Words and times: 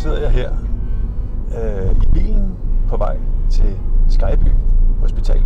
sidder 0.00 0.20
jeg 0.20 0.30
her 0.30 0.50
øh, 1.62 1.92
i 2.02 2.06
bilen 2.12 2.56
på 2.88 2.96
vej 2.96 3.18
til 3.50 3.78
Skyby 4.08 4.50
Hospital 5.00 5.42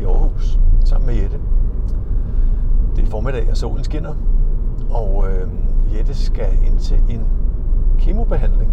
i 0.00 0.04
Aarhus 0.04 0.58
sammen 0.84 1.06
med 1.06 1.14
Jette. 1.14 1.40
Det 2.96 3.04
er 3.04 3.10
formiddag, 3.10 3.50
og 3.50 3.56
solen 3.56 3.84
skinner, 3.84 4.14
og 4.90 5.24
øh, 5.28 5.48
Jette 5.96 6.14
skal 6.14 6.52
ind 6.66 6.78
til 6.78 7.02
en 7.08 7.26
kemobehandling. 7.98 8.70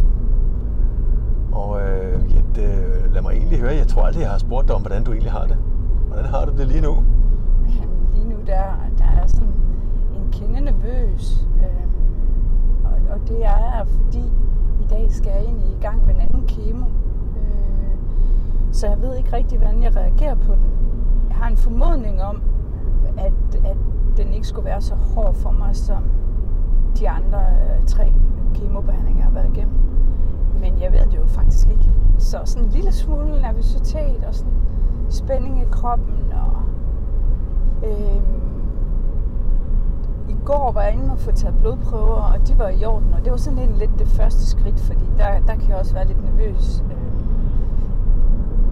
Og 1.52 1.82
øh, 1.82 2.36
Jette, 2.36 2.64
øh, 2.64 3.14
lad 3.14 3.22
mig 3.22 3.34
egentlig 3.34 3.60
høre, 3.60 3.76
jeg 3.76 3.88
tror 3.88 4.02
aldrig, 4.02 4.22
jeg 4.22 4.30
har 4.30 4.38
spurgt 4.38 4.68
dig 4.68 4.76
om, 4.76 4.82
hvordan 4.82 5.04
du 5.04 5.12
egentlig 5.12 5.32
har 5.32 5.46
det. 5.46 5.58
Hvordan 6.08 6.26
har 6.26 6.46
du 6.46 6.52
det 6.58 6.68
lige 6.68 6.82
nu? 6.82 7.04
Jamen, 7.80 8.08
lige 8.14 8.30
nu 8.30 8.36
der, 8.46 8.64
der 8.98 9.22
er 9.22 9.28
sådan 9.28 9.54
en 10.16 10.32
kende 10.32 10.62
nervøs. 10.62 11.48
Øh, 11.58 11.88
og, 12.86 13.16
og 13.16 13.28
det 13.28 13.46
er 13.46 13.58
jeg, 13.58 13.84
fordi 13.88 14.24
i 14.84 14.86
dag 14.90 15.03
skal 15.14 15.32
jeg 15.32 15.44
egentlig 15.44 15.70
i 15.70 15.82
gang 15.82 16.06
med 16.06 16.16
en 16.16 16.22
anden 16.22 16.48
kemo. 16.48 16.86
Øh, 17.38 17.98
så 18.72 18.88
jeg 18.88 19.02
ved 19.02 19.16
ikke 19.16 19.34
rigtig, 19.34 19.58
hvordan 19.58 19.84
jeg 19.84 19.96
reagerer 19.96 20.36
på 20.36 20.54
den. 20.54 20.72
Jeg 21.30 21.38
har 21.38 21.48
en 21.48 21.58
formodning 21.58 22.22
om, 22.22 22.42
at, 23.18 23.34
at 23.66 23.78
den 24.18 24.34
ikke 24.34 24.48
skulle 24.48 24.66
være 24.66 24.82
så 24.82 24.96
hård 24.96 25.34
for 25.34 25.52
mig, 25.52 25.76
som 25.76 26.04
de 27.00 27.10
andre 27.10 27.40
øh, 27.40 27.86
tre 27.88 28.14
kemobehandlinger, 28.56 29.20
jeg 29.20 29.26
har 29.26 29.34
været 29.34 29.58
igennem. 29.58 29.76
Men 30.60 30.82
jeg 30.82 30.92
ved 30.92 31.00
det 31.00 31.18
jo 31.18 31.28
faktisk 31.28 31.68
ikke. 31.68 31.92
Så 32.18 32.42
sådan 32.46 32.66
en 32.68 32.72
lille 32.72 32.92
smule 32.92 33.42
nervøsitet 33.42 34.24
og 34.28 34.36
sådan 34.36 34.54
spænding 35.10 35.62
i 35.62 35.66
kroppen. 35.72 36.34
Og, 36.34 36.54
øh, 37.90 38.22
går 40.46 40.72
var 40.72 40.82
jeg 40.82 40.94
inde 40.94 41.12
og 41.12 41.20
få 41.20 41.32
taget 41.32 41.56
blodprøver, 41.60 42.34
og 42.34 42.48
de 42.48 42.58
var 42.58 42.70
i 42.70 42.86
orden. 42.86 43.14
Og 43.14 43.24
det 43.24 43.32
var 43.32 43.38
sådan 43.38 43.60
lidt, 43.60 43.78
lidt 43.78 44.00
det 44.00 44.08
første 44.08 44.46
skridt, 44.46 44.80
fordi 44.80 45.06
der, 45.18 45.40
der 45.48 45.56
kan 45.56 45.70
jeg 45.70 45.78
også 45.78 45.94
være 45.94 46.08
lidt 46.08 46.24
nervøs. 46.24 46.84
Øh, 46.92 46.98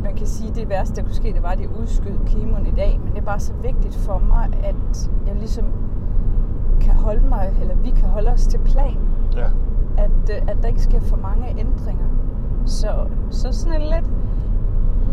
man 0.03 0.15
kan 0.15 0.27
sige, 0.27 0.49
at 0.49 0.55
det 0.55 0.69
værste, 0.69 0.95
der 0.95 1.01
kunne 1.01 1.15
ske, 1.15 1.33
det 1.33 1.43
var, 1.43 1.49
at 1.49 1.57
de 1.57 1.69
udskød 1.81 2.17
kemoen 2.25 2.67
i 2.67 2.71
dag. 2.71 2.99
Men 3.03 3.13
det 3.13 3.17
er 3.17 3.25
bare 3.25 3.39
så 3.39 3.53
vigtigt 3.53 3.95
for 3.95 4.17
mig, 4.27 4.49
at 4.63 5.11
jeg 5.27 5.35
ligesom 5.35 5.65
kan 6.81 6.93
holde 6.93 7.27
mig, 7.29 7.53
eller 7.61 7.75
vi 7.75 7.89
kan 7.89 8.09
holde 8.09 8.31
os 8.31 8.47
til 8.47 8.57
plan. 8.57 8.99
Ja. 9.35 9.45
At, 9.97 10.29
øh, 10.31 10.41
at 10.47 10.57
der 10.61 10.67
ikke 10.67 10.81
sker 10.81 10.99
for 10.99 11.17
mange 11.17 11.49
ændringer. 11.49 12.05
Så, 12.65 13.07
så 13.29 13.51
sådan 13.51 13.81
en 13.81 13.87
lidt, 13.87 14.09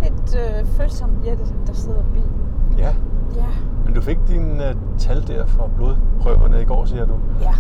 lidt 0.02 0.36
øh, 0.36 0.66
følsom 0.66 1.10
Jette, 1.26 1.44
der 1.66 1.72
sidder 1.72 2.00
i 2.00 2.12
bilen. 2.14 2.32
Ja, 2.78 2.94
Ja, 3.36 3.46
men 3.84 3.94
du 3.94 3.97
fik 4.08 4.18
dine 4.28 4.54
uh, 4.54 4.98
tal 4.98 5.28
der 5.28 5.46
fra 5.46 5.68
blodprøverne 5.76 6.62
i 6.62 6.64
går, 6.64 6.84
siger 6.84 7.04
du. 7.06 7.14
ja. 7.40 7.54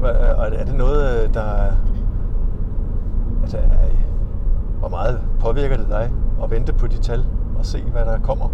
Hvad, 0.00 0.10
og 0.10 0.54
er 0.54 0.64
det 0.64 0.74
noget, 0.74 1.24
øh, 1.24 1.34
der 1.34 1.40
er... 1.40 1.72
Altså, 3.42 3.58
hvor 4.78 4.88
meget 4.88 5.20
påvirker 5.40 5.76
det 5.76 5.88
dig 5.88 6.12
at 6.42 6.50
vente 6.50 6.72
på 6.72 6.86
de 6.86 6.98
tal 6.98 7.26
og 7.58 7.66
se, 7.66 7.82
hvad 7.82 8.04
der 8.04 8.18
kommer? 8.18 8.48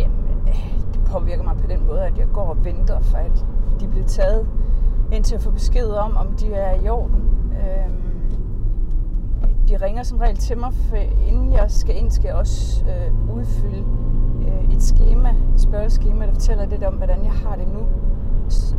Jamen, 0.00 0.48
øh, 0.48 0.74
det 0.94 1.00
påvirker 1.04 1.42
mig 1.42 1.56
på 1.56 1.66
den 1.66 1.86
måde, 1.86 2.00
at 2.00 2.18
jeg 2.18 2.26
går 2.32 2.44
og 2.44 2.64
venter 2.64 3.00
for, 3.00 3.18
at 3.18 3.44
de 3.80 3.88
bliver 3.88 4.06
taget, 4.06 4.46
indtil 5.12 5.34
jeg 5.34 5.42
får 5.42 5.50
besked 5.50 5.90
om, 5.90 6.16
om 6.16 6.26
de 6.26 6.54
er 6.54 6.80
i 6.80 6.88
orden. 6.88 7.24
Øhm, 7.50 8.02
de 9.68 9.76
ringer 9.76 10.02
som 10.02 10.18
regel 10.18 10.36
til 10.36 10.58
mig, 10.58 10.72
for 10.72 10.96
inden 11.26 11.52
jeg 11.52 11.70
skal 11.70 11.96
ind, 11.96 12.10
skal 12.10 12.28
jeg 12.28 12.36
også 12.36 12.84
øh, 12.84 13.36
udfylde 13.36 13.78
øh, 13.78 14.11
et 14.72 14.82
schema, 14.82 15.28
et 15.54 15.60
spørgeskema, 15.60 16.26
der 16.26 16.32
fortæller 16.32 16.66
lidt 16.66 16.84
om, 16.84 16.94
hvordan 16.94 17.24
jeg 17.24 17.32
har 17.32 17.56
det 17.56 17.68
nu, 17.68 17.80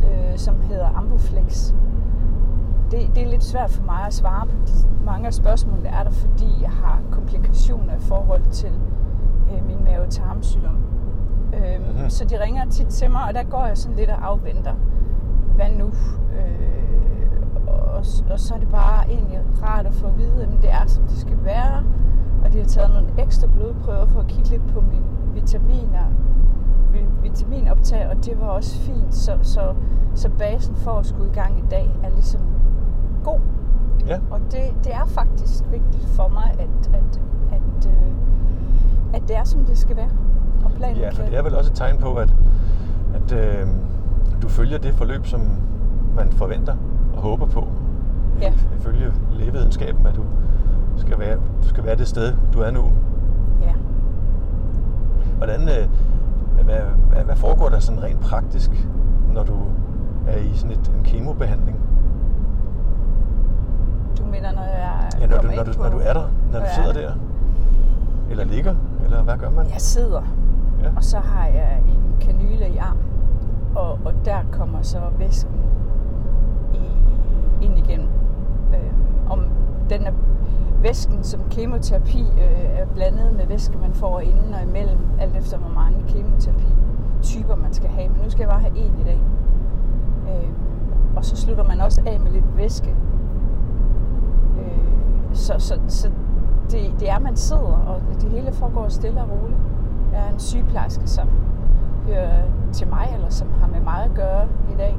øh, 0.08 0.36
som 0.38 0.60
hedder 0.60 0.88
Ambuflex. 0.96 1.72
Det, 2.90 3.10
det 3.14 3.22
er 3.22 3.30
lidt 3.30 3.44
svært 3.44 3.70
for 3.70 3.82
mig 3.82 4.00
at 4.06 4.14
svare 4.14 4.46
på 4.46 4.56
de 4.66 4.72
mange 5.04 5.26
af 5.26 5.34
spørgsmålene, 5.34 5.84
der 5.88 5.94
er 5.94 6.02
der, 6.04 6.10
fordi 6.10 6.46
jeg 6.62 6.70
har 6.70 7.00
komplikationer 7.10 7.94
i 7.94 8.00
forhold 8.00 8.42
til 8.50 8.72
øh, 9.52 9.66
min 9.66 9.84
mave-tarmsygdom. 9.84 10.76
Øhm, 11.54 11.82
Mhm. 11.82 11.90
mm-hmm. 11.92 12.10
Så 12.10 12.24
de 12.24 12.42
ringer 12.44 12.64
tit 12.70 12.86
til 12.86 13.10
mig, 13.10 13.22
og 13.28 13.34
der 13.34 13.42
går 13.42 13.66
jeg 13.66 13.78
sådan 13.78 13.96
lidt 13.96 14.10
og 14.10 14.26
afventer. 14.26 14.74
Hvad 15.54 15.70
nu? 15.78 15.86
Øh, 16.38 17.42
og, 17.66 18.02
og 18.30 18.40
så 18.40 18.54
er 18.54 18.58
det 18.58 18.68
bare 18.68 19.10
egentlig 19.10 19.40
rart 19.62 19.86
at 19.86 19.94
få 19.94 20.06
at 20.06 20.18
vide, 20.18 20.42
at 20.42 20.48
det 20.62 20.70
er, 20.72 20.86
som 20.86 21.04
det 21.04 21.18
skal 21.18 21.36
være. 21.44 21.73
De 22.54 22.58
har 22.58 22.66
taget 22.66 22.90
nogle 22.90 23.08
ekstra 23.18 23.46
blodprøver 23.46 24.06
for 24.06 24.20
at 24.20 24.26
kigge 24.26 24.50
lidt 24.50 24.66
på 24.66 24.80
mine 24.80 25.04
vitaminer, 25.34 26.04
min 26.92 27.08
vitaminoptag, 27.22 28.08
og 28.08 28.24
det 28.24 28.40
var 28.40 28.46
også 28.46 28.80
fint. 28.80 29.14
Så, 29.14 29.38
så, 29.42 29.74
så 30.14 30.28
basen 30.38 30.74
for 30.76 30.90
at 30.90 31.06
skulle 31.06 31.30
i 31.30 31.34
gang 31.34 31.58
i 31.58 31.64
dag 31.70 31.90
er 32.02 32.10
ligesom 32.10 32.40
god. 33.24 33.40
Ja, 34.06 34.18
Og 34.30 34.40
det, 34.40 34.60
det 34.84 34.94
er 34.94 35.06
faktisk 35.06 35.64
vigtigt 35.70 36.06
for 36.06 36.28
mig, 36.28 36.54
at, 36.58 36.90
at, 36.94 37.20
at, 37.52 37.86
øh, 37.86 38.08
at 39.14 39.22
det 39.28 39.36
er, 39.36 39.44
som 39.44 39.64
det 39.64 39.78
skal 39.78 39.96
være. 39.96 40.10
Og 40.64 40.70
planen 40.72 40.96
ja 40.96 41.10
for 41.10 41.22
det 41.22 41.36
er 41.36 41.42
vel 41.42 41.54
også 41.54 41.70
et 41.70 41.76
tegn 41.76 41.98
på, 41.98 42.14
at, 42.14 42.34
at 43.14 43.32
øh, 43.32 43.68
du 44.42 44.48
følger 44.48 44.78
det 44.78 44.94
forløb, 44.94 45.26
som 45.26 45.40
man 46.16 46.32
forventer 46.32 46.76
og 47.16 47.22
håber 47.22 47.46
på. 47.46 47.68
Ja. 48.40 48.52
Ifølge 48.78 49.12
lægevidenskaben, 49.32 50.06
at 50.06 50.16
du 50.16 50.22
skal 51.00 51.18
være, 51.18 51.36
du 51.62 51.68
skal 51.68 51.84
være 51.84 51.96
det 51.96 52.08
sted, 52.08 52.34
du 52.52 52.60
er 52.60 52.70
nu. 52.70 52.92
Ja. 53.62 53.74
Hvordan, 55.36 55.60
øh, 55.60 55.88
hvad, 56.64 56.80
hvad, 57.12 57.24
hvad 57.24 57.36
foregår 57.36 57.68
der 57.68 57.78
sådan 57.78 58.02
rent 58.02 58.20
praktisk, 58.20 58.70
når 59.34 59.42
du 59.44 59.54
er 60.28 60.36
i 60.36 60.52
sådan 60.56 60.70
et, 60.76 60.92
en 60.98 61.04
kemobehandling? 61.04 61.78
Du 64.18 64.24
mener, 64.24 64.52
når 64.52 64.62
jeg 64.62 65.10
Ja, 65.20 65.26
når, 65.26 65.38
du, 65.38 65.48
når, 65.56 65.62
du, 65.64 65.72
på... 65.72 65.82
når 65.82 65.90
du 65.90 65.98
er 65.98 66.12
der, 66.12 66.26
når 66.52 66.58
du 66.60 66.66
sidder 66.74 66.88
er 66.88 66.92
der? 66.92 67.12
Eller 68.30 68.44
ligger? 68.44 68.74
Eller 69.04 69.22
hvad 69.22 69.36
gør 69.36 69.50
man? 69.50 69.66
Jeg 69.66 69.80
sidder, 69.80 70.22
Ja. 70.82 70.88
og 70.96 71.04
så 71.04 71.18
har 71.18 71.46
jeg 71.46 71.82
en 71.86 72.14
kanyle 72.20 72.68
i 72.68 72.76
armen, 72.76 73.02
og, 73.74 73.98
og 74.04 74.12
der 74.24 74.38
kommer 74.52 74.82
så 74.82 74.98
væsken 75.18 75.54
i, 76.74 76.78
ind 77.64 77.78
igen. 77.78 78.00
Øh, 78.74 78.92
om 79.30 79.40
den 79.90 80.02
er 80.06 80.12
væsken 80.84 81.24
som 81.24 81.40
kemoterapi 81.50 82.20
øh, 82.20 82.78
er 82.80 82.86
blandet 82.94 83.36
med 83.36 83.46
væske, 83.46 83.78
man 83.78 83.92
får 83.94 84.20
inden 84.20 84.54
og 84.54 84.62
imellem, 84.62 84.98
alt 85.20 85.36
efter 85.36 85.58
hvor 85.58 85.74
mange 85.74 85.98
kemoterapi-typer 86.08 87.56
man 87.56 87.72
skal 87.72 87.90
have. 87.90 88.08
Men 88.08 88.20
nu 88.22 88.30
skal 88.30 88.40
jeg 88.40 88.48
bare 88.48 88.60
have 88.60 88.76
en 88.76 88.92
i 89.00 89.04
dag. 89.04 89.20
Øh, 90.28 90.48
og 91.16 91.24
så 91.24 91.36
slutter 91.36 91.64
man 91.64 91.80
også 91.80 92.02
af 92.06 92.20
med 92.20 92.30
lidt 92.30 92.56
væske. 92.56 92.94
Øh, 94.60 94.78
så 95.32 95.54
så, 95.58 95.78
så 95.88 96.10
det, 96.70 96.94
det 97.00 97.10
er, 97.10 97.18
man 97.18 97.36
sidder, 97.36 97.84
og 97.86 98.00
det 98.20 98.30
hele 98.30 98.52
foregår 98.52 98.88
stille 98.88 99.22
og 99.22 99.30
roligt. 99.30 99.58
Jeg 100.12 100.26
er 100.26 100.32
en 100.32 100.38
sygeplejerske, 100.38 101.06
som 101.06 101.28
hører 102.06 102.42
til 102.72 102.88
mig, 102.88 103.10
eller 103.14 103.28
som 103.28 103.48
har 103.60 103.68
med 103.68 103.80
mig 103.80 104.04
at 104.04 104.14
gøre 104.14 104.46
i 104.72 104.76
dag. 104.78 104.98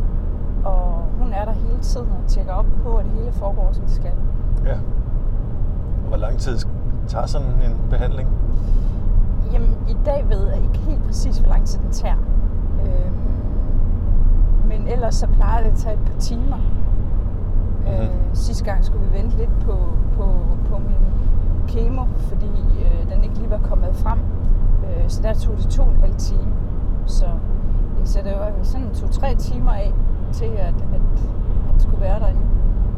Og 0.65 1.03
hun 1.19 1.33
er 1.33 1.45
der 1.45 1.51
hele 1.53 1.79
tiden 1.81 2.07
og 2.07 2.27
tjekker 2.27 2.53
op 2.53 2.65
på, 2.83 2.95
at 2.95 3.05
det 3.05 3.13
hele 3.13 3.31
foregår, 3.31 3.71
som 3.71 3.83
det 3.83 3.93
skal. 3.93 4.11
ja. 4.65 4.77
Hvor 6.07 6.17
lang 6.17 6.39
tid 6.39 6.57
tager 7.07 7.25
sådan 7.25 7.47
en 7.47 7.77
behandling? 7.89 8.29
Jamen, 9.53 9.75
i 9.89 9.95
dag 10.05 10.25
ved 10.29 10.47
jeg 10.47 10.63
ikke 10.63 10.77
helt 10.77 11.03
præcis, 11.03 11.37
hvor 11.37 11.49
lang 11.49 11.65
tid 11.65 11.79
den 11.79 11.91
tager. 11.91 12.15
Øhm, 12.81 13.13
men 14.67 14.87
ellers 14.87 15.15
så 15.15 15.27
plejer 15.27 15.63
det 15.63 15.71
at 15.71 15.77
tage 15.77 15.93
et 15.93 15.99
par 16.11 16.19
timer. 16.19 16.57
Mhm. 16.57 17.93
Øh, 17.93 18.09
sidste 18.33 18.65
gang 18.65 18.85
skulle 18.85 19.05
vi 19.07 19.17
vente 19.17 19.37
lidt 19.37 19.59
på, 19.65 19.77
på, 20.17 20.25
på 20.69 20.77
min 20.77 21.05
kemo, 21.67 22.05
fordi 22.19 22.51
øh, 22.81 23.11
den 23.13 23.23
ikke 23.23 23.37
lige 23.37 23.49
var 23.49 23.59
kommet 23.69 23.95
frem. 23.95 24.19
Øh, 24.83 25.09
så 25.09 25.21
der 25.21 25.33
tog 25.33 25.57
det 25.57 25.67
to 25.67 25.83
og 25.83 25.89
en 25.89 26.01
halv 26.01 26.15
time. 26.15 26.51
Så, 27.05 27.25
så 28.03 28.19
det 28.23 28.33
var 28.39 28.51
sådan 28.63 28.93
to-tre 28.93 29.35
timer 29.35 29.71
af 29.71 29.93
til, 30.31 30.45
at, 30.45 30.75
at 30.93 31.01
han 31.71 31.79
skulle 31.79 32.01
være 32.01 32.19
derinde. 32.19 32.41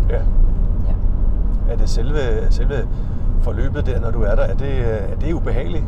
Ja. 0.09 0.19
Er 1.69 1.75
det 1.75 1.89
selve, 1.89 2.17
selve 2.49 2.87
forløbet 3.39 3.85
der, 3.85 3.99
når 3.99 4.11
du 4.11 4.21
er 4.21 4.35
der, 4.35 4.43
er 4.43 4.55
det, 4.55 4.79
er 5.11 5.15
det 5.15 5.33
ubehageligt 5.33 5.83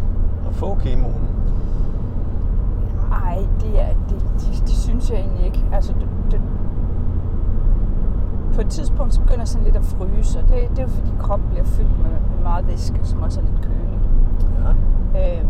at 0.48 0.54
få 0.56 0.76
kemoen? 0.76 1.28
Ej, 3.12 3.38
det, 3.62 3.82
er, 3.82 3.94
det, 4.10 4.26
det, 4.40 4.62
det 4.62 4.70
synes 4.76 5.10
jeg 5.10 5.20
egentlig 5.20 5.46
ikke. 5.46 5.66
Altså, 5.74 5.94
det, 5.94 6.08
det, 6.32 6.42
på 8.54 8.62
et 8.62 8.70
tidspunkt 8.70 9.14
så 9.14 9.20
begynder 9.20 9.40
jeg 9.40 9.48
sådan 9.48 9.66
lidt 9.66 9.76
at 9.76 9.84
fryse, 9.84 10.40
og 10.40 10.48
det, 10.48 10.70
det 10.70 10.80
er 10.80 10.84
jo 10.84 10.90
fordi 10.90 11.12
kroppen 11.20 11.50
bliver 11.50 11.66
fyldt 11.66 11.98
med, 11.98 12.12
med 12.12 12.44
meget 12.44 12.68
væske, 12.68 13.00
som 13.04 13.22
også 13.22 13.40
er 13.40 13.44
lidt 13.44 13.62
kølig. 13.62 14.00
Ja. 14.64 15.40
Øhm, 15.40 15.50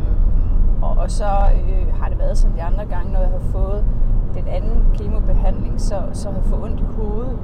og, 0.82 0.98
og 0.98 1.12
så 1.12 1.26
øh, 1.26 1.94
har 2.02 2.10
det 2.10 2.20
været 2.20 2.38
sådan 2.38 2.58
de 2.58 2.64
andre 2.64 2.86
gange, 2.86 3.14
når 3.14 3.20
jeg 3.20 3.30
har 3.30 3.52
fået 3.52 3.84
den 4.34 4.48
anden 4.48 4.84
kemobehandling, 4.94 5.82
så, 5.82 5.96
så 6.14 6.30
har 6.30 6.36
jeg 6.36 6.46
fået 6.46 6.64
ondt 6.64 6.80
i 6.80 6.84
hovedet. 6.84 7.38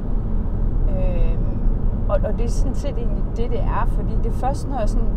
Øhm, 0.90 1.45
og, 2.16 2.30
og 2.30 2.38
det 2.38 2.46
er 2.46 2.50
sådan 2.50 2.76
set 2.76 2.98
egentlig 2.98 3.24
det, 3.38 3.50
det 3.52 3.60
er, 3.60 3.88
fordi 3.90 4.14
det 4.24 4.26
er 4.26 4.36
først, 4.48 4.70
når 4.70 4.80
jeg 4.80 4.90
sådan 4.90 5.08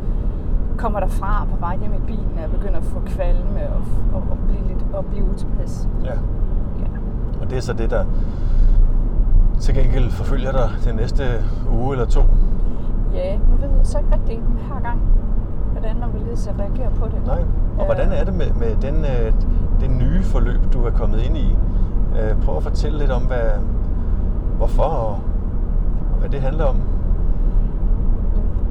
kommer 0.77 1.01
derfra 1.01 1.47
på 1.51 1.57
vej 1.61 1.79
hjem 1.79 1.93
i 1.95 2.07
bilen, 2.07 2.33
at 2.37 2.43
jeg 2.43 2.51
begynder 2.51 2.79
at 2.79 2.85
få 2.85 3.01
kvalme 3.07 3.61
og, 3.77 3.83
og, 4.15 4.23
og 4.31 4.39
blive 4.49 4.69
lidt 4.69 4.85
og 4.93 5.05
blive 5.05 5.25
utilpas. 5.31 5.89
ja. 6.05 6.11
Ja. 6.79 6.87
Og 7.43 7.51
det 7.51 7.57
er 7.59 7.63
så 7.63 7.73
det, 7.73 7.91
der 7.91 8.05
til 9.61 9.75
gengæld 9.75 10.11
forfølger 10.11 10.53
dig 10.53 10.71
den 10.85 10.97
næste 10.97 11.25
uge 11.73 11.93
eller 11.93 12.07
to. 12.07 12.21
Ja, 13.15 13.37
nu 13.37 13.57
ved 13.61 13.69
jeg 13.77 13.87
så 13.87 13.99
ikke 13.99 14.11
rigtig 14.13 14.37
den 14.37 14.59
her 14.73 14.81
gang, 14.81 15.01
hvordan 15.73 15.97
man 16.01 16.09
vil 16.15 16.37
så 16.37 16.51
reagere 16.59 16.91
på 16.91 17.07
det. 17.07 17.27
Nej. 17.27 17.39
Og 17.79 17.81
Øh, 17.81 17.85
hvordan 17.85 18.13
er 18.13 18.25
det 18.25 18.35
med, 18.35 18.51
med 18.53 18.77
den, 18.77 18.95
øh, 19.05 19.33
det 19.81 19.91
nye 19.91 20.23
forløb, 20.23 20.61
du 20.73 20.85
er 20.87 20.91
kommet 20.91 21.21
ind 21.23 21.37
i? 21.37 21.57
Øh, 22.21 22.43
prøv 22.45 22.57
at 22.57 22.63
fortælle 22.63 22.99
lidt 22.99 23.11
om, 23.11 23.23
hvad, 23.23 23.51
hvorfor 24.57 24.83
og, 24.83 25.11
og 26.13 26.19
hvad 26.19 26.29
det 26.29 26.41
handler 26.41 26.65
om. 26.65 26.77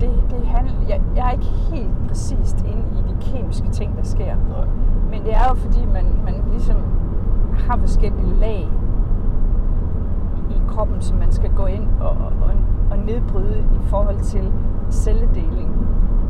Det, 0.02 0.10
det 0.30 0.48
handler, 0.48 0.74
jeg, 0.90 1.02
jeg 1.16 1.28
er 1.28 1.32
ikke 1.32 1.46
helt 1.46 2.08
præcist 2.08 2.60
inde 2.60 2.84
i 3.00 3.02
de 3.10 3.16
kemiske 3.22 3.70
ting, 3.70 3.98
der 3.98 4.04
sker. 4.04 4.36
Nej. 4.36 4.68
Men 5.12 5.24
det 5.24 5.34
er 5.34 5.48
jo 5.50 5.56
fordi, 5.56 5.86
man, 5.86 6.06
man 6.26 6.44
ligesom 6.52 6.78
har 7.54 7.78
forskellige 7.78 8.36
lag 8.40 8.68
i, 10.50 10.62
kroppen, 10.68 11.02
som 11.02 11.18
man 11.18 11.32
skal 11.32 11.52
gå 11.52 11.66
ind 11.66 11.88
og, 12.00 12.10
og, 12.10 12.32
og 12.92 12.98
nedbryde 12.98 13.60
i 13.60 13.84
forhold 13.84 14.20
til 14.20 14.52
celledeling. 14.90 15.88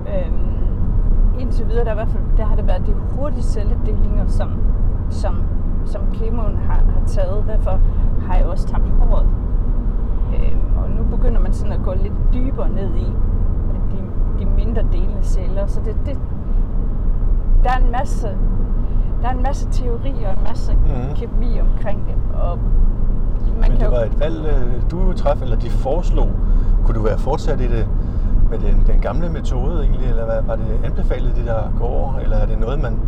Øhm, 0.07 1.39
indtil 1.39 1.67
videre, 1.67 1.83
der, 1.83 1.89
er 1.89 1.93
i 1.93 1.95
hvert 1.95 2.09
fald, 2.09 2.23
der 2.37 2.45
har 2.45 2.55
det 2.55 2.67
været 2.67 2.87
de 2.87 2.93
hurtige 2.93 3.43
celledelinger, 3.43 4.27
som, 4.27 4.51
som, 5.09 5.43
som 5.85 6.01
kemoen 6.13 6.57
har, 6.57 6.73
har 6.73 7.05
taget. 7.07 7.43
Derfor 7.47 7.79
har 8.27 8.35
jeg 8.35 8.45
også 8.45 8.67
tabt 8.67 8.89
håret. 8.89 9.27
Øhm, 10.35 10.77
og 10.77 10.89
nu 10.89 11.17
begynder 11.17 11.41
man 11.41 11.53
sådan 11.53 11.73
at 11.73 11.83
gå 11.83 11.93
lidt 11.93 12.13
dybere 12.33 12.69
ned 12.69 12.95
i 12.95 13.13
de, 13.91 13.99
de 14.39 14.45
mindre 14.45 14.81
delende 14.91 15.23
celler. 15.23 15.67
Så 15.67 15.79
det, 15.85 15.95
det, 16.05 16.19
der 17.63 17.69
er 17.69 17.77
en 17.77 17.91
masse 17.91 18.37
der 19.21 19.27
er 19.27 19.31
en 19.33 19.43
masse 19.43 19.67
teorier 19.71 20.27
og 20.27 20.33
en 20.37 20.43
masse 20.47 20.73
mm. 20.73 21.15
kemi 21.15 21.59
omkring 21.59 22.07
det. 22.07 22.41
Og 22.41 22.57
man 22.57 23.55
Men 23.55 23.63
kan 23.63 23.79
det 23.79 23.85
jo, 23.85 23.89
var 23.89 24.03
et 24.03 24.19
valg, 24.19 24.45
øh, 24.45 24.91
du 24.91 25.13
træffede, 25.13 25.45
eller 25.45 25.59
de 25.59 25.69
foreslog. 25.69 26.29
Kunne 26.85 26.95
du 26.95 27.03
være 27.03 27.17
fortsat 27.17 27.61
i 27.61 27.67
det 27.67 27.87
med 28.49 28.59
den, 28.59 28.83
den 28.87 29.01
gamle 29.01 29.29
metode 29.29 29.83
egentlig, 29.83 30.09
eller 30.09 30.41
var 30.41 30.55
det 30.55 30.79
anbefalet 30.83 31.35
det 31.35 31.45
der 31.45 31.61
går 31.79 31.87
over, 31.87 32.19
eller 32.19 32.37
er 32.37 32.45
det 32.45 32.59
noget, 32.59 32.81
man, 32.81 32.99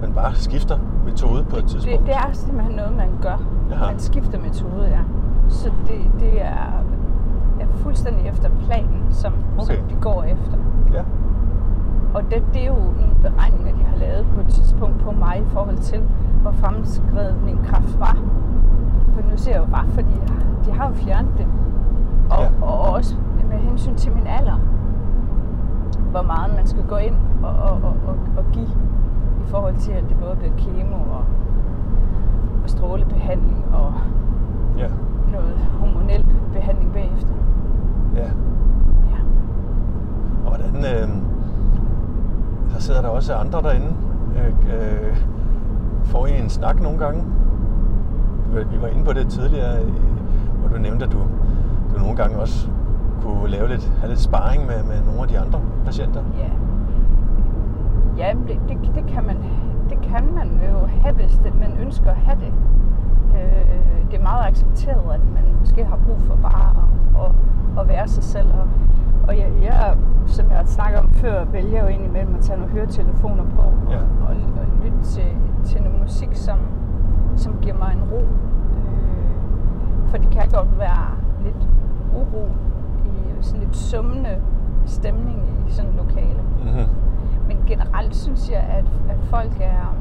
man 0.00 0.12
bare 0.12 0.34
skifter 0.34 0.78
metode 1.04 1.44
på 1.44 1.56
et 1.56 1.62
det, 1.62 1.70
tidspunkt? 1.70 2.06
det 2.06 2.14
er 2.14 2.30
simpelthen 2.32 2.76
noget, 2.76 2.96
man 2.96 3.08
gør. 3.22 3.42
Jaha. 3.70 3.86
Man 3.86 3.98
skifter 3.98 4.38
metode, 4.38 4.84
ja. 4.88 5.00
Så 5.48 5.70
det, 5.86 6.20
det 6.20 6.42
er 6.42 6.84
fuldstændig 7.74 8.26
efter 8.28 8.48
planen, 8.60 9.02
som, 9.10 9.32
Okay. 9.58 9.76
som 9.76 9.84
de 9.88 9.94
går 10.00 10.22
efter. 10.22 10.56
Ja. 10.92 11.02
Og 12.14 12.22
det, 12.30 12.42
det 12.54 12.62
er 12.62 12.66
jo 12.66 12.74
nogle 12.74 13.14
beregninger, 13.22 13.72
de 13.78 13.82
har 13.84 13.96
lavet 13.96 14.26
på 14.34 14.40
et 14.40 14.46
tidspunkt 14.46 14.98
på 14.98 15.10
mig 15.10 15.38
i 15.38 15.44
forhold 15.48 15.76
til, 15.78 16.00
hvor 16.42 16.50
fremskrevet 16.52 17.36
min 17.44 17.58
kræft 17.64 18.00
var. 18.00 18.16
For 19.14 19.22
nu 19.30 19.36
ser 19.36 19.50
jeg 19.52 19.60
jo 19.60 19.66
bare, 19.66 19.88
fordi 19.88 20.14
de 20.64 20.72
har 20.72 20.88
jo 20.88 20.94
fjernet 20.94 21.32
det. 21.38 21.46
Og, 22.30 22.42
ja. 22.42 22.66
og 22.66 22.80
også 22.94 23.16
med 23.50 23.58
hensyn 23.58 23.94
til 23.94 24.12
min 24.12 24.26
alder. 24.26 24.58
Hvor 26.10 26.22
meget 26.22 26.54
man 26.56 26.66
skal 26.66 26.82
gå 26.88 26.96
ind 26.96 27.14
og, 27.42 27.50
og, 27.50 27.72
og, 27.72 27.94
og, 28.06 28.16
og 28.36 28.44
give 28.52 28.68
i 29.44 29.46
forhold 29.46 29.76
til, 29.76 29.92
at 29.92 30.04
det 30.08 30.16
både 30.18 30.36
bliver 30.36 30.54
kemo 30.58 30.94
og, 30.96 31.24
og 32.64 32.70
strålebehandling 32.70 33.64
og 33.72 33.92
Ja. 34.78 34.86
noget 35.32 35.58
hormonel 35.80 36.24
behandling 36.52 36.92
bagefter. 36.92 37.34
Ja. 38.16 38.22
Ja. 38.22 39.18
Og 40.44 40.56
hvordan, 40.56 40.76
øh, 40.76 41.08
så 42.68 42.82
sidder 42.82 43.02
der 43.02 43.08
også 43.08 43.34
andre 43.34 43.62
derinde. 43.62 43.94
Øh, 44.36 44.46
øh, 44.46 45.16
får 46.04 46.26
I 46.26 46.38
en 46.38 46.48
snak 46.48 46.80
nogle 46.80 46.98
gange? 46.98 47.24
Vi 48.70 48.80
var 48.80 48.88
inde 48.88 49.04
på 49.04 49.12
det 49.12 49.28
tidligere, 49.28 49.82
øh, 49.82 49.92
hvor 50.60 50.68
du 50.68 50.78
nævnte, 50.82 51.04
at 51.04 51.12
du, 51.12 51.18
du 51.94 51.98
nogle 51.98 52.16
gange 52.16 52.38
også 52.38 52.68
kunne 53.22 53.48
lave 53.48 53.68
lidt, 53.68 53.92
have 54.00 54.08
lidt 54.08 54.20
sparring 54.20 54.66
med, 54.66 54.82
med 54.82 55.04
nogle 55.06 55.22
af 55.22 55.28
de 55.28 55.38
andre 55.38 55.60
patienter. 55.84 56.22
Ja. 56.38 56.50
Ja, 58.16 58.34
det, 58.48 58.60
det, 58.68 58.94
det, 58.94 59.06
kan 59.06 59.26
man, 59.26 59.36
det 59.90 59.98
kan 60.00 60.24
man 60.34 60.48
jo 60.70 60.86
have, 60.86 61.14
hvis 61.14 61.40
det, 61.44 61.54
man 61.60 61.72
ønsker 61.80 62.10
at 62.10 62.16
have 62.16 62.38
det. 62.40 62.52
Øh, 63.36 64.10
det 64.10 64.18
er 64.18 64.22
meget 64.22 64.46
accepteret, 64.46 65.14
at 65.14 65.20
man 65.34 65.44
måske 65.60 65.84
har 65.84 65.98
brug 66.06 66.20
for 66.20 66.36
bare 66.42 66.70
at, 66.82 67.22
at, 67.22 67.30
at 67.80 67.81
være 67.92 68.08
sig 68.08 68.24
selv. 68.24 68.46
Og, 68.60 68.66
og 69.28 69.38
jeg, 69.38 69.48
jeg, 69.62 69.96
som 70.26 70.50
jeg 70.50 70.56
har 70.58 70.64
snakket 70.64 71.00
om 71.00 71.08
før, 71.10 71.44
vælger 71.44 71.82
jo 71.82 71.86
indimellem 71.88 72.34
at 72.34 72.40
tage 72.40 72.58
nogle 72.58 72.72
høretelefoner 72.72 73.44
på 73.44 73.62
Ja. 73.90 73.96
og, 73.96 74.02
og, 74.28 74.34
og 74.60 74.66
lytte 74.84 75.02
til, 75.02 75.28
til 75.64 75.82
noget 75.82 76.00
musik, 76.00 76.28
som, 76.32 76.58
som 77.36 77.56
giver 77.62 77.76
mig 77.78 77.92
en 77.96 78.10
ro. 78.12 78.20
Øh, 78.20 78.26
for 80.06 80.16
det 80.16 80.30
kan 80.30 80.42
godt 80.52 80.78
være 80.78 81.06
lidt 81.44 81.68
uro 82.16 82.46
i 83.04 83.42
sådan 83.42 83.60
lidt 83.60 83.76
summende 83.76 84.36
stemning 84.86 85.64
i 85.68 85.70
sådan 85.70 85.90
et 85.90 85.96
lokale. 85.96 86.40
Mm-hmm. 86.64 86.86
Men 87.48 87.58
generelt 87.66 88.16
synes 88.16 88.50
jeg, 88.50 88.60
at, 88.78 88.84
at 89.08 89.20
folk 89.24 89.60
er, 89.60 89.96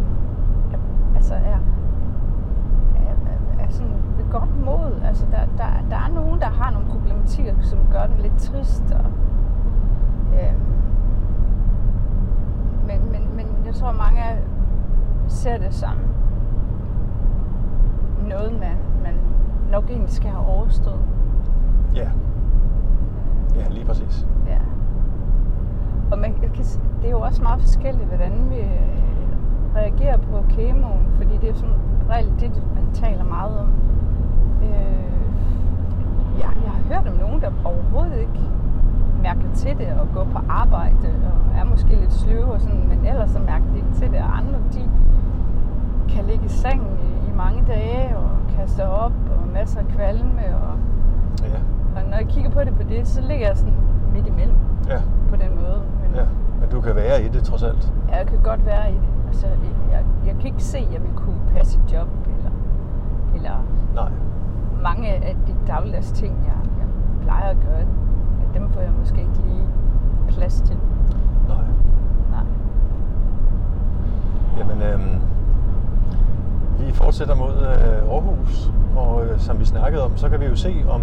er 0.74 0.78
altså 1.16 1.34
er 1.34 1.58
sådan 3.72 3.96
ved 4.18 4.26
godt 4.32 4.66
mod. 4.66 5.02
Altså 5.06 5.26
der, 5.32 5.46
der, 5.58 5.70
der 5.90 5.96
er 5.96 6.10
nogen, 6.14 6.40
der 6.40 6.50
har 6.50 6.72
nogle 6.72 6.88
problematikker, 6.88 7.54
som 7.62 7.80
gør 7.92 8.06
dem 8.08 8.18
lidt 8.20 8.38
trist. 8.38 8.92
Og, 8.92 9.06
øhm, 10.34 10.60
men, 12.88 13.12
men, 13.12 13.36
men 13.36 13.48
jeg 13.66 13.74
tror, 13.76 13.92
mange 13.92 14.22
ser 15.28 15.58
det 15.58 15.74
som 15.74 15.98
noget, 18.30 18.54
man, 18.54 18.78
man 19.04 19.16
nok 19.72 19.90
egentlig 19.90 20.12
skal 20.12 20.30
have 20.30 20.46
overstået. 20.46 21.02
Ja. 21.96 22.10
Ja, 23.56 23.68
lige 23.70 23.86
præcis. 23.86 24.28
Ja. 24.48 24.60
Og 26.12 26.20
man 26.20 26.34
kan, 26.34 26.50
det 27.02 27.06
er 27.06 27.12
jo 27.12 27.22
også 27.22 27.44
meget 27.44 27.62
forskelligt, 27.62 28.08
hvordan 28.08 28.50
vi 28.50 28.56
øh, 28.56 29.02
reagerer 29.76 30.18
på 30.18 30.44
kemoen, 30.50 31.08
fordi 31.16 31.38
det 31.38 31.50
er 31.50 31.54
sådan 31.54 31.76
reelt 32.10 32.40
det, 32.40 32.64
man 32.76 32.81
taler 32.94 33.24
meget 33.24 33.60
om. 33.60 33.68
Øh, 34.64 35.12
ja, 36.40 36.48
jeg 36.64 36.72
har 36.72 36.96
hørt 36.96 37.08
om 37.08 37.14
nogen, 37.20 37.42
der 37.42 37.50
overhovedet 37.66 38.18
ikke 38.20 38.40
mærker 39.22 39.54
til 39.56 39.78
det 39.78 39.88
og 40.02 40.08
går 40.14 40.24
på 40.24 40.40
arbejde 40.50 41.08
og 41.26 41.60
er 41.60 41.64
måske 41.64 41.96
lidt 41.96 42.14
sløve 42.14 42.46
og 42.46 42.62
sådan, 42.62 42.88
men 42.90 43.06
ellers 43.06 43.30
så 43.30 43.40
mærker 43.40 43.66
de 43.72 43.76
ikke 43.78 43.94
til 43.94 44.12
det. 44.12 44.20
Og 44.20 44.38
andre, 44.38 44.60
de 44.74 44.90
kan 46.10 46.26
ligge 46.26 46.46
i 46.46 46.50
sengen 46.50 46.88
i, 47.00 47.30
i 47.32 47.36
mange 47.36 47.64
dage 47.68 48.18
og 48.18 48.30
kaste 48.58 48.88
op 48.90 49.12
og 49.42 49.48
masser 49.54 49.80
af 49.80 49.86
kvalme. 49.88 50.42
Og, 50.56 50.74
Ja. 51.44 51.58
og 51.96 52.10
når 52.10 52.18
jeg 52.18 52.28
kigger 52.28 52.50
på 52.52 52.60
det 52.60 52.76
på 52.76 52.84
det, 52.84 53.08
så 53.08 53.22
ligger 53.22 53.48
jeg 53.48 53.58
sådan 53.58 53.74
midt 54.14 54.28
imellem 54.28 54.56
Ja. 54.90 55.02
på 55.30 55.36
den 55.36 55.56
måde. 55.56 55.82
Men 56.04 56.16
ja. 56.16 56.26
Men 56.60 56.70
du 56.70 56.82
kan 56.82 56.96
være 56.96 57.24
i 57.24 57.28
det 57.28 57.44
trods 57.44 57.64
alt. 57.64 57.94
jeg 58.12 58.28
kan 58.28 58.40
godt 58.44 58.66
være 58.66 58.92
i 58.92 58.94
det. 58.94 59.02
Altså, 59.28 59.48
jeg, 59.92 60.02
jeg 60.26 60.36
kan 60.36 60.46
ikke 60.46 60.64
se, 60.64 60.78
at 60.78 60.94
jeg 60.94 61.02
vil 61.02 61.10
kunne 61.16 61.40
passe 61.56 61.80
et 61.86 61.94
job, 61.94 62.08
eller, 63.36 63.52
Nej. 63.96 64.10
mange 64.84 65.08
af 65.10 65.36
de 65.48 65.54
dagligdags 65.68 66.12
ting, 66.12 66.34
jeg, 66.46 66.70
jeg 66.80 66.88
plejer 67.22 67.50
at 67.50 67.58
gøre, 67.66 67.80
at 67.80 67.88
dem 68.54 68.70
får 68.70 68.82
jeg 68.82 68.92
måske 69.00 69.20
ikke 69.20 69.42
lige 69.48 69.66
plads 70.28 70.62
til. 70.62 70.78
Nej. 71.48 71.58
Nej. 72.32 72.44
Jamen, 74.58 74.82
øhm, 74.82 75.22
vi 76.80 76.92
fortsætter 76.92 77.36
mod 77.36 77.54
øh, 77.54 78.14
Aarhus, 78.14 78.72
og 78.96 79.26
øh, 79.26 79.40
som 79.40 79.60
vi 79.60 79.66
snakkede 79.66 80.04
om, 80.06 80.18
så 80.18 80.30
kan 80.30 80.40
vi 80.40 80.46
jo 80.46 80.56
se, 80.56 80.86
om, 80.90 81.02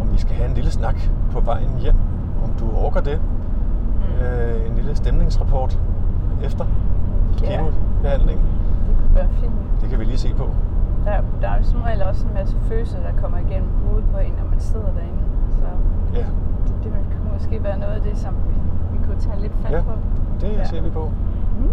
om 0.00 0.12
vi 0.12 0.18
skal 0.18 0.34
have 0.34 0.48
en 0.48 0.54
lille 0.54 0.70
snak 0.70 0.96
på 1.32 1.40
vejen 1.40 1.70
hjem, 1.80 1.96
om 2.44 2.50
du 2.58 2.76
orker 2.76 3.00
det. 3.00 3.20
Mm. 3.20 4.24
Øh, 4.24 4.68
en 4.68 4.74
lille 4.74 4.96
stemningsrapport 4.96 5.78
efter 6.42 6.64
Ja. 7.42 7.46
kemobehandlingen. 7.56 8.44
Det 8.88 8.96
kunne 8.96 9.14
være 9.14 9.28
fint. 9.40 9.52
Det 9.80 9.90
kan 9.90 9.98
vi 9.98 10.04
lige 10.04 10.18
se 10.18 10.34
på. 10.34 10.44
Der, 11.04 11.20
der 11.40 11.48
er 11.48 11.56
jo 11.58 11.62
som 11.64 11.82
regel 11.82 12.02
også 12.02 12.26
en 12.28 12.34
masse 12.34 12.56
følelser, 12.60 12.98
der 13.00 13.12
kommer 13.22 13.38
igennem 13.38 13.70
hovedet 13.86 14.04
på 14.12 14.18
en, 14.18 14.32
når 14.40 14.46
man 14.50 14.60
sidder 14.60 14.90
derinde. 14.98 15.22
Så 15.50 15.66
Ja, 16.14 16.26
det, 16.66 16.76
det 16.84 16.92
kunne 17.18 17.32
måske 17.32 17.64
være 17.64 17.78
noget 17.78 17.92
af 17.94 18.02
det, 18.02 18.18
som 18.18 18.34
vi, 18.48 18.54
vi 18.92 18.98
kunne 19.06 19.20
tage 19.20 19.40
lidt 19.40 19.52
fat 19.62 19.72
Ja, 19.72 19.80
på. 19.82 19.92
det 20.40 20.48
Ja. 20.52 20.64
ser 20.64 20.82
vi 20.82 20.90
på. 20.90 21.04
Mm. 21.58 21.68